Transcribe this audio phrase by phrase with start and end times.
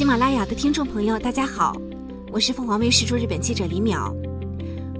[0.00, 1.76] 喜马拉雅的听众朋友，大家好，
[2.32, 4.10] 我是凤凰卫视驻日本记者李淼，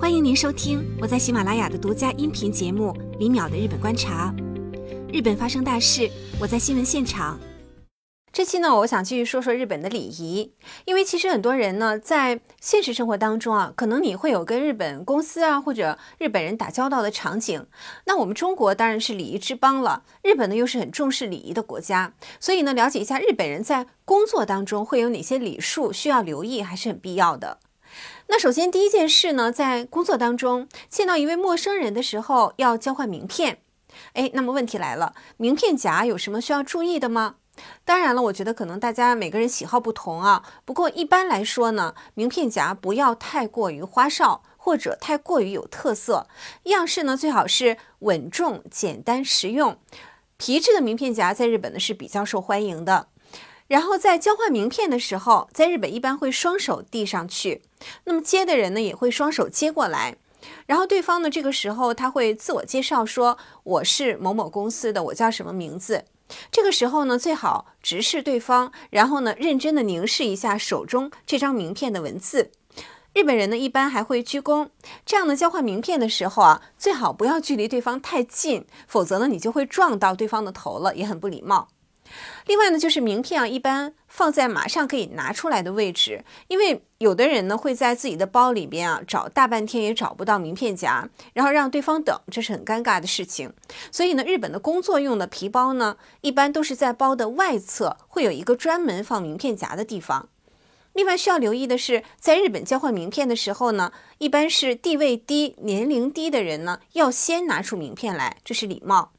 [0.00, 4.34] 欢迎您收听我在喜马拉雅的独家音频节目《李淼的日本观察》。
[5.12, 7.38] 日本发生大事，我在新闻现场。
[8.36, 10.52] 这期呢，我想继续说说日本的礼仪，
[10.84, 17.66] 因为其实很多人呢，在现实生活当中啊，可能你会有跟日本公司啊或者日本人打交道的场景。
[18.04, 27.60] 那我们中国当然是礼仪之邦了，日本呢又是很重视礼仪的国家，所以呢，了解一下日本人在工作当中会有哪些礼数需要留意，还是很必要的。
[28.26, 33.60] 那首先第一件事呢，在工作当中见到一位陌生人的时候要交换名片。
[34.12, 37.36] 哎，那么问题来了，名片夹有什么需要注意的吗？
[37.84, 40.42] 当然了，我觉得可能大家每个人喜好不同啊。
[40.64, 46.26] 不过一般来说呢，名片夹不要太过于花哨或者太过于有特色，
[46.64, 49.78] 样式呢最好是稳重、简单、实用。
[50.36, 53.08] 皮质的名片夹在日本呢是比较受欢迎的。
[53.68, 57.62] 然后在交换名片的时候，在日本一般会双手递上去，
[58.04, 60.16] 那么接的人呢也会双手接过来，
[60.66, 66.04] 然后对方呢这个时候他会自我介绍说我是某某公司的，我叫什么名字。
[66.50, 72.50] 这个时候呢，最好直视对方，然后呢，认真的凝视一下手中这张名片的文字。
[73.12, 74.68] 日本人呢，一般还会鞠躬。
[75.06, 81.68] 这样呢，交换名片的时候啊，最好不要距离对方太近，否则呢，你就会撞到对方的头了，也很不礼貌。
[82.46, 93.52] 另外呢，就是名片啊，一般放在马上可以拿出来的位置，因为有的人呢会在自己的包里边啊找大半天也找不到名片夹，然后让对方等，这是很尴尬的事情。
[93.90, 100.28] 所以呢，日本的工作用的皮包呢，一般都是在包的外侧会有一个专门放名片夹的地方。
[100.92, 109.12] 另外需要留意的是，在日本交换名片的时候呢，一般是地位低、年龄低的人呢要先拿出名片来，这是礼貌。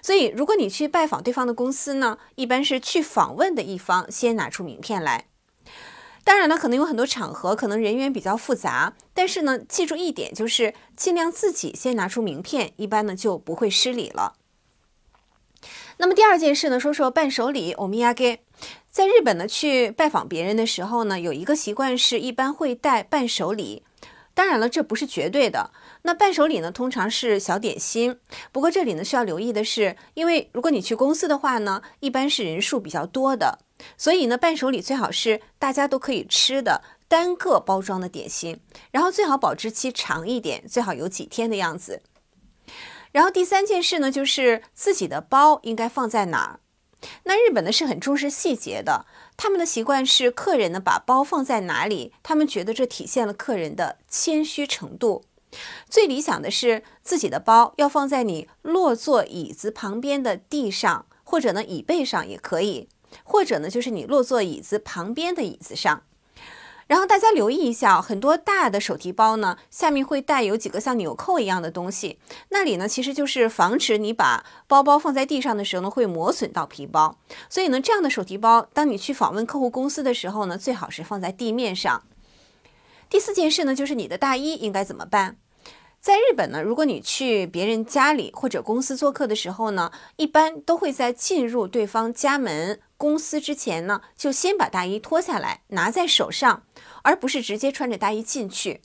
[0.00, 5.26] 所以，如果你去拜访对方的公司呢，一般是去访问的一方先拿出名片来。
[6.24, 14.34] 当然了，可能有很多场合，可能人员比较复杂，但是呢，记住一点就是尽量自己先拿出名片，一般呢就不会失礼了。
[15.98, 17.72] 那么第二件事呢，说说伴手礼。
[17.72, 18.40] 欧米亚给，
[18.90, 23.82] 在日本呢去拜访别人的时候呢，有一个习惯是一般会带伴手礼。
[24.34, 25.70] 当然了，这不是绝对的。
[26.02, 28.18] 那伴手礼呢，通常是小点心。
[28.50, 33.58] 不过这里呢，需要留意的是，因为如果你去公司的话呢，一般是人数比较多的，
[33.96, 38.58] 所以呢，伴手礼最好是大家都可以吃的单个包装的点心，
[38.90, 42.02] 然后最好保质期长一点，最好有几天的样子。
[43.12, 46.61] 然后第三件事呢，就是自己的包应该放在哪儿。
[47.24, 55.24] 那日本呢是很重视细节的，他们的习惯是客人呢把包放在哪里，他们觉得这体现了客人的谦虚程度。
[55.90, 62.88] 最理想的是自己的包要放在你落座椅子旁边的地上，或者呢椅背上也可以，
[63.22, 66.04] 或者呢就是你落座椅子旁边的椅子上。
[66.92, 72.18] 然后大家留意一下，很多大的手提包呢，下面会带有几个像纽扣一样的东西，
[72.50, 77.16] 那里呢其实就是防止你把包包放在地上的时候呢会磨损到皮包。
[77.48, 82.02] 所以呢，这样的手提包，当你去访问客户公司的时候呢，最好是放在地面上。
[83.08, 85.38] 第四件事呢，就是你的大衣应该怎么办？
[85.98, 92.80] 在日本呢，如果你去别人家里或者公司做客的时候呢，一般都会在进入对方家门。
[93.02, 96.62] 公司之前呢，就先把大衣脱下来拿在手上，
[97.02, 98.80] 而不是直接穿着大衣进去。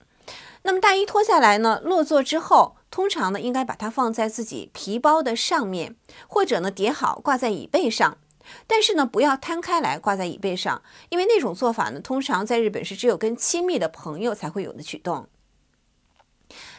[0.63, 5.95] 那么大衣脱下来呢，落座之后，通常呢应该把它放在自己皮包的上面，
[6.27, 8.17] 或者呢叠好挂在椅背上。
[8.65, 15.27] 但是呢，不要摊开来挂在椅背上，因为那种做法呢，通常在日本是只有跟亲密的朋友才会有的举动。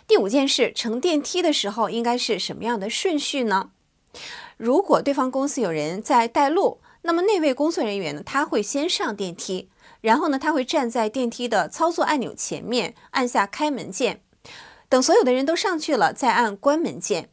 [0.09, 3.71] 第五件事，乘电梯的时候应该是什么样的顺序呢？
[4.57, 6.81] 如果对方公司有人在带路。
[7.03, 8.23] 那么那位工作人员呢？
[8.25, 9.71] 他会先上电梯，
[10.01, 14.23] 然后呢，他会站在电梯的操作按钮前面，按下开门键，
[14.89, 17.31] 等所有的人都上去了，再按关门键。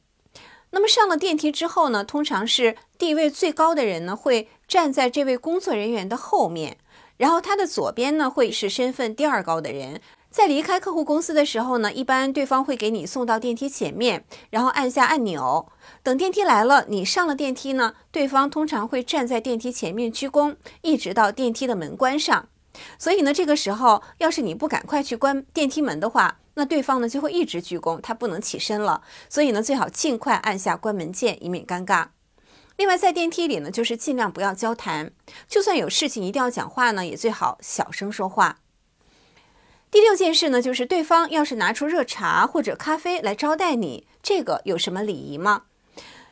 [0.72, 6.78] 那么上了电梯之后呢，通常是地位最高的人呢，会站在这位工作人员的后面，
[7.18, 10.02] 然后他的左边呢，会是身份第二高的人。
[10.36, 15.72] 在离开客户公司的时候呢，一般对方会给你送到电梯前面，然后按下按钮，
[16.04, 22.50] 等电梯来了，你上了电梯呢，对方通常会站在电梯前面鞠躬，一直到电梯的门关上。
[23.00, 29.04] 所以呢，这个时候要是你不赶快去关电梯门的话，那对方呢就会一直鞠躬，他不能起身了。
[29.30, 32.08] 所以呢，最好尽快按下关门键，以免尴尬。
[32.76, 35.14] 另外，在电梯里呢，就是尽量不要交谈，
[35.48, 38.58] 就算有事情一定要讲话呢，也最好小声说话。
[39.91, 45.63] 第六件事呢，就是对方要是拿出热茶或者咖啡来招待你，这个有什么礼仪吗？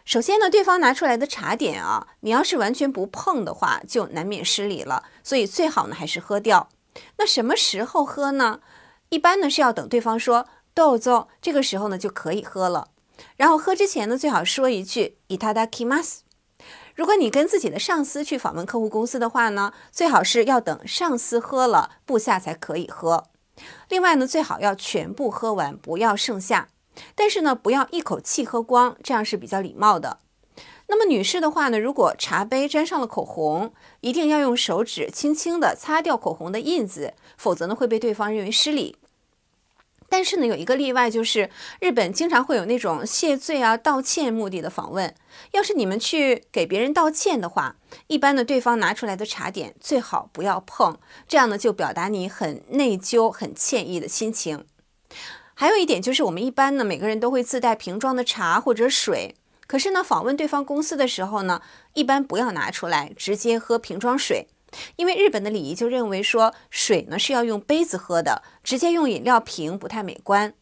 [0.04, 5.02] 首先呢，对方拿出来的茶点啊，你要是完全不碰的话，就难免失礼了。
[5.22, 6.68] 所以最好呢还是喝掉。
[7.18, 8.60] 那什么时候喝呢？
[9.10, 12.88] 一般呢是要等对方说豆豆，这个时候呢就可以喝了。
[13.36, 16.20] 然后喝之前呢，最好说一句いただきます。
[16.94, 23.24] 如果你跟自己的上司去访问客户公司的话呢，最好是要等上司喝了，部下才可以喝。
[23.89, 26.69] 另外呢，最好要全部喝完，不要剩下。
[27.15, 30.19] 但是呢，不要一口气喝光，这样是比较礼貌的。
[30.87, 38.97] 那么女士的话呢，如果茶杯沾上了口红，一定要用手指轻轻地擦掉口红的印子，否则呢会被对方认为失礼。
[40.13, 41.49] 但是呢，有一个例外，就是
[41.79, 45.11] 日本经常会有那种谢罪啊、道歉目的的访问。
[45.53, 54.65] 要是你们去给别人道歉的话，一般的对方拿出来的茶点最好不要碰，这样呢就表达你很内疚、很歉意的心情。
[55.55, 59.33] 还有一点就是，我们一般呢每个人都会自带瓶装的茶或者水，
[59.65, 61.59] 可是呢访问对方公司的时候呢，
[61.95, 64.45] 一般不要拿出来，直接喝瓶装水。
[64.96, 70.52] 因为日本的礼仪就认为说水呢是要用杯子喝的，直接用饮料瓶不太美观。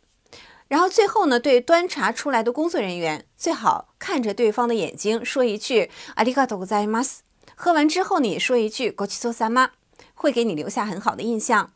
[0.68, 7.18] 然后最后呢，对端茶出来的工作人员，最好看着对方的眼睛说一句ありがとうございます。
[7.54, 9.70] 喝完之后你说一句ごちそうさま，
[10.14, 11.70] 会给你留下很好的印象，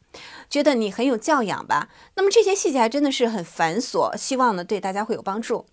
[0.48, 1.88] 觉得你很有教养吧。
[2.16, 5.66] 那么这些细节还真的是很繁琐，希望呢对大家会有帮助。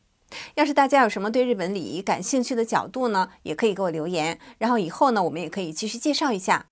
[0.54, 6.66] 要是大家有什么对日本礼仪感兴趣的角度呢，也可以给我留言，然后以后呢，我们也可以继续介绍一下。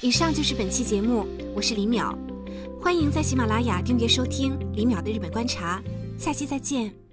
[0.00, 2.14] 以上就是本期节目，我是李淼，
[2.80, 5.82] 欢迎在喜马拉雅订阅收听李淼的日本观察，
[6.18, 7.07] 下期再见。